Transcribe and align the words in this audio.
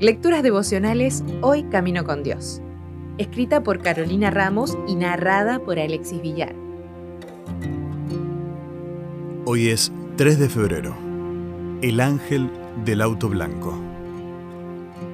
Lecturas 0.00 0.42
devocionales 0.42 1.22
Hoy 1.42 1.64
Camino 1.64 2.04
con 2.04 2.22
Dios. 2.22 2.62
Escrita 3.18 3.62
por 3.62 3.82
Carolina 3.82 4.30
Ramos 4.30 4.78
y 4.88 4.94
narrada 4.94 5.58
por 5.58 5.78
Alexis 5.78 6.22
Villar. 6.22 6.54
Hoy 9.44 9.68
es 9.68 9.92
3 10.16 10.38
de 10.38 10.48
febrero. 10.48 10.96
El 11.82 12.00
ángel 12.00 12.50
del 12.84 13.02
auto 13.02 13.28
blanco. 13.28 13.78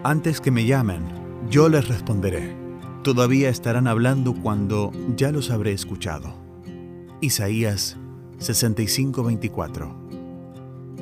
Antes 0.05 0.41
que 0.41 0.53
me 0.53 0.67
llamen, 0.67 1.03
yo 1.51 1.69
les 1.69 1.89
responderé. 1.89 2.55
Todavía 3.03 3.49
estarán 3.49 3.89
hablando 3.89 4.35
cuando 4.35 4.93
ya 5.17 5.33
los 5.33 5.51
habré 5.51 5.73
escuchado. 5.73 6.35
Isaías 7.21 7.97
65:24. 8.39 10.06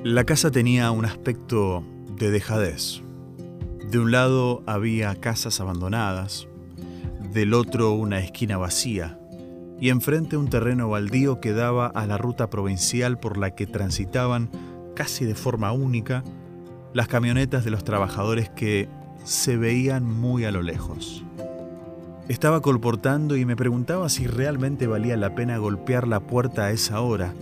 La 0.05 0.25
casa 0.25 0.51
tenía 0.51 0.91
un 0.91 1.07
aspecto 1.07 1.83
de 2.19 2.31
dejadez. 2.31 3.01
De 3.91 3.99
un 3.99 4.13
lado 4.13 4.63
había 4.67 5.15
casas 5.15 5.63
abandonadas, 5.63 6.47
del 7.33 7.55
otro 7.55 7.93
una 7.93 8.19
esquina 8.19 8.59
vacía, 8.59 9.19
y 9.81 9.89
enfrente 9.89 10.37
un 10.37 10.51
terreno 10.51 10.91
baldío 10.91 11.41
que 11.41 11.55
daba 11.55 11.87
a 11.87 12.07
la 12.07 12.19
ruta 12.19 12.51
provincial 12.51 13.19
por 13.19 13.39
la 13.39 13.55
que 13.55 13.67
transitaban 13.67 14.51
casi 14.95 15.25
de 15.25 15.35
forma 15.35 15.73
única 15.73 16.23
las 16.93 17.09
camionetas 17.09 17.65
de 17.65 17.71
los 17.71 17.83
trabajadores 17.83 18.51
que 18.51 18.91
se 19.25 19.57
veían 19.57 20.05
muy 20.05 20.45
a 20.45 20.51
lo 20.51 20.61
lejos. 20.61 21.25
Estaba 22.29 22.61
colportando 22.61 23.39
y 23.39 23.47
me 23.47 23.57
preguntaba 23.57 24.11
si 24.11 24.27
realmente 24.27 24.87
valía 24.87 25.17
la 25.17 25.35
pena 25.35 25.57
golpear 25.57 26.07
la 26.07 26.21
puerta 26.21 26.65
a 26.65 26.73
esa 26.73 27.01
hora, 27.01 27.33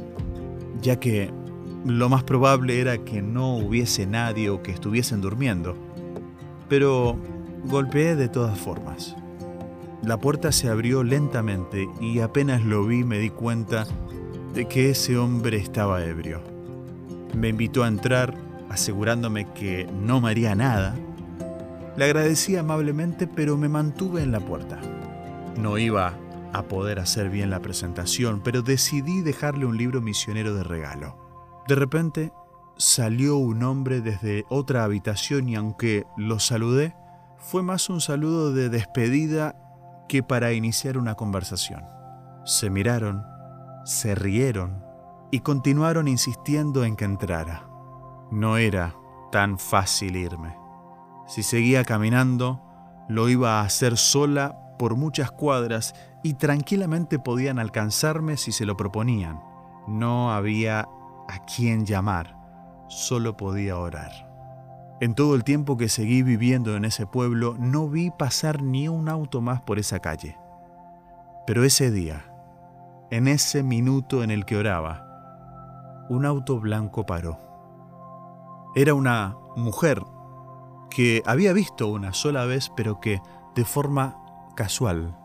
ya 0.80 1.00
que 1.00 1.41
lo 1.84 2.08
más 2.08 2.22
probable 2.22 2.80
era 2.80 2.98
que 2.98 3.22
no 3.22 3.56
hubiese 3.56 4.06
nadie 4.06 4.50
o 4.50 4.62
que 4.62 4.72
estuviesen 4.72 5.20
durmiendo. 5.20 5.76
Pero 6.68 7.16
golpeé 7.64 8.16
de 8.16 8.28
todas 8.28 8.58
formas. 8.58 9.16
La 10.02 10.18
puerta 10.18 10.52
se 10.52 10.68
abrió 10.68 11.04
lentamente 11.04 11.88
y 12.00 12.20
apenas 12.20 12.64
lo 12.64 12.84
vi 12.86 13.04
me 13.04 13.18
di 13.18 13.30
cuenta 13.30 13.86
de 14.54 14.66
que 14.66 14.90
ese 14.90 15.16
hombre 15.16 15.58
estaba 15.58 16.04
ebrio. 16.04 16.40
Me 17.34 17.48
invitó 17.48 17.84
a 17.84 17.88
entrar 17.88 18.34
asegurándome 18.68 19.52
que 19.52 19.86
no 19.86 20.20
me 20.20 20.30
haría 20.30 20.54
nada. 20.54 20.94
Le 21.96 22.04
agradecí 22.04 22.56
amablemente, 22.56 23.26
pero 23.26 23.56
me 23.56 23.68
mantuve 23.68 24.22
en 24.22 24.32
la 24.32 24.40
puerta. 24.40 24.80
No 25.60 25.78
iba 25.78 26.14
a 26.52 26.62
poder 26.64 26.98
hacer 26.98 27.28
bien 27.30 27.50
la 27.50 27.60
presentación, 27.60 28.40
pero 28.42 28.62
decidí 28.62 29.20
dejarle 29.20 29.66
un 29.66 29.76
libro 29.76 30.00
misionero 30.00 30.54
de 30.54 30.64
regalo. 30.64 31.21
De 31.68 31.74
repente 31.74 32.32
salió 32.76 33.36
un 33.36 33.62
hombre 33.62 34.00
desde 34.00 34.44
otra 34.48 34.84
habitación 34.84 35.48
y 35.48 35.54
aunque 35.54 36.06
lo 36.16 36.38
saludé, 36.38 36.96
fue 37.38 37.62
más 37.62 37.90
un 37.90 38.00
saludo 38.00 38.52
de 38.52 38.68
despedida 38.68 39.56
que 40.08 40.22
para 40.22 40.52
iniciar 40.52 40.98
una 40.98 41.14
conversación. 41.14 41.84
Se 42.44 42.70
miraron, 42.70 43.24
se 43.84 44.14
rieron 44.14 44.84
y 45.30 45.40
continuaron 45.40 46.08
insistiendo 46.08 46.84
en 46.84 46.96
que 46.96 47.04
entrara. 47.04 47.68
No 48.30 48.56
era 48.56 48.94
tan 49.30 49.58
fácil 49.58 50.16
irme. 50.16 50.56
Si 51.26 51.42
seguía 51.42 51.84
caminando, 51.84 52.60
lo 53.08 53.28
iba 53.28 53.60
a 53.60 53.64
hacer 53.64 53.96
sola 53.96 54.58
por 54.78 54.96
muchas 54.96 55.30
cuadras 55.30 55.94
y 56.22 56.34
tranquilamente 56.34 57.18
podían 57.18 57.58
alcanzarme 57.58 58.36
si 58.36 58.52
se 58.52 58.66
lo 58.66 58.76
proponían. 58.76 59.40
No 59.86 60.32
había 60.32 60.88
a 61.32 61.38
quién 61.44 61.86
llamar, 61.86 62.36
solo 62.88 63.36
podía 63.36 63.78
orar. 63.78 64.10
En 65.00 65.14
todo 65.14 65.34
el 65.34 65.44
tiempo 65.44 65.76
que 65.76 65.88
seguí 65.88 66.22
viviendo 66.22 66.76
en 66.76 66.84
ese 66.84 67.06
pueblo, 67.06 67.56
no 67.58 67.88
vi 67.88 68.10
pasar 68.10 68.62
ni 68.62 68.86
un 68.86 69.08
auto 69.08 69.40
más 69.40 69.62
por 69.62 69.78
esa 69.78 70.00
calle. 70.00 70.36
Pero 71.46 71.64
ese 71.64 71.90
día, 71.90 72.24
en 73.10 73.28
ese 73.28 73.62
minuto 73.62 74.22
en 74.22 74.30
el 74.30 74.44
que 74.44 74.56
oraba, 74.56 76.06
un 76.08 76.26
auto 76.26 76.60
blanco 76.60 77.06
paró. 77.06 77.38
Era 78.76 78.94
una 78.94 79.36
mujer 79.56 80.02
que 80.90 81.22
había 81.24 81.52
visto 81.52 81.88
una 81.88 82.12
sola 82.12 82.44
vez, 82.44 82.70
pero 82.76 83.00
que, 83.00 83.20
de 83.54 83.64
forma 83.64 84.22
casual, 84.54 85.16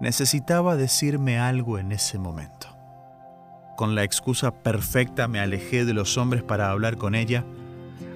necesitaba 0.00 0.76
decirme 0.76 1.38
algo 1.38 1.78
en 1.78 1.92
ese 1.92 2.18
momento. 2.18 2.79
Con 3.80 3.94
la 3.94 4.04
excusa 4.04 4.62
perfecta 4.62 5.26
me 5.26 5.40
alejé 5.40 5.86
de 5.86 5.94
los 5.94 6.18
hombres 6.18 6.42
para 6.42 6.70
hablar 6.70 6.98
con 6.98 7.14
ella, 7.14 7.46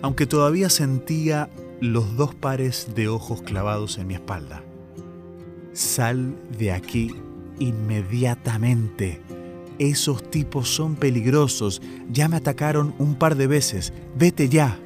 aunque 0.02 0.26
todavía 0.26 0.68
sentía 0.68 1.48
los 1.80 2.18
dos 2.18 2.34
pares 2.34 2.88
de 2.94 3.08
ojos 3.08 3.40
clavados 3.40 3.96
en 3.96 4.08
mi 4.08 4.12
espalda. 4.12 4.62
Sal 5.72 6.36
de 6.58 6.70
aquí 6.70 7.14
inmediatamente, 7.58 9.22
esos 9.78 10.30
tipos 10.30 10.68
son 10.68 10.96
peligrosos. 10.96 11.80
Ya 12.10 12.28
me 12.28 12.36
atacaron 12.36 12.94
un 12.98 13.14
par 13.14 13.34
de 13.34 13.46
veces. 13.46 13.94
Vete 14.18 14.50
ya, 14.50 14.78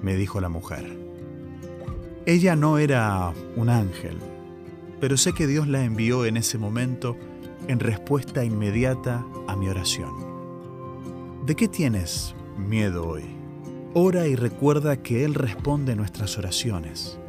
me 0.00 0.14
dijo 0.14 0.40
la 0.40 0.48
mujer. 0.48 0.96
Ella 2.24 2.54
no 2.54 2.78
era 2.78 3.32
un 3.56 3.68
ángel, 3.68 4.18
pero 5.00 5.16
sé 5.16 5.32
que 5.32 5.48
Dios 5.48 5.66
la 5.66 5.82
envió 5.82 6.24
en 6.24 6.36
ese 6.36 6.56
momento 6.56 7.16
en 7.70 7.78
respuesta 7.78 8.44
inmediata 8.44 9.24
a 9.46 9.54
mi 9.54 9.68
oración. 9.68 10.10
¿De 11.46 11.54
qué 11.54 11.68
tienes 11.68 12.34
miedo 12.58 13.06
hoy? 13.06 13.22
Ora 13.94 14.26
y 14.26 14.34
recuerda 14.34 14.96
que 14.96 15.24
Él 15.24 15.34
responde 15.34 15.94
nuestras 15.94 16.36
oraciones, 16.36 17.20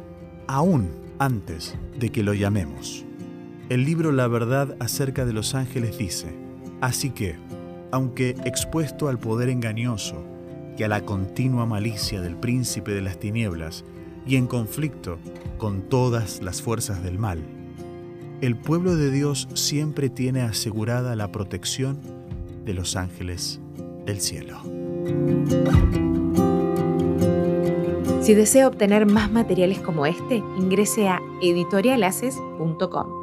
aún 0.48 0.90
antes 1.20 1.76
de 1.96 2.10
que 2.10 2.24
lo 2.24 2.34
llamemos. 2.34 3.04
El 3.68 3.84
libro 3.84 4.10
La 4.10 4.26
verdad 4.26 4.76
acerca 4.80 5.24
de 5.24 5.32
los 5.32 5.54
ángeles 5.54 5.96
dice, 5.96 6.34
Así 6.80 7.10
que, 7.10 7.36
aunque 7.92 8.30
expuesto 8.44 9.06
al 9.06 9.20
poder 9.20 9.48
engañoso 9.48 10.24
y 10.76 10.82
a 10.82 10.88
la 10.88 11.02
continua 11.02 11.66
malicia 11.66 12.20
del 12.20 12.34
príncipe 12.34 12.90
de 12.90 13.02
las 13.02 13.20
tinieblas 13.20 13.84
y 14.26 14.34
en 14.34 14.48
conflicto 14.48 15.20
con 15.56 15.82
todas 15.82 16.42
las 16.42 16.62
fuerzas 16.62 17.00
del 17.04 17.20
mal, 17.20 17.44
el 18.42 18.56
pueblo 18.56 18.96
de 18.96 19.12
Dios 19.12 19.48
siempre 19.54 20.10
tiene 20.10 20.42
asegurada 20.42 21.14
la 21.14 21.30
protección 21.30 22.00
de 22.64 22.74
los 22.74 22.96
ángeles 22.96 23.60
del 24.04 24.20
cielo. 24.20 24.60
Si 28.20 28.34
desea 28.34 28.66
obtener 28.66 29.06
más 29.06 29.30
materiales 29.30 29.78
como 29.78 30.06
este, 30.06 30.42
ingrese 30.58 31.08
a 31.08 31.20
editorialaces.com. 31.40 33.21